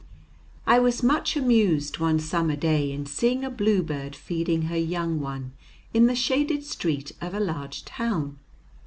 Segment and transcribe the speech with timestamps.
[0.65, 5.53] I was much amused one summer day in seeing a bluebird feeding her young one
[5.93, 8.39] in the shaded street of a large town.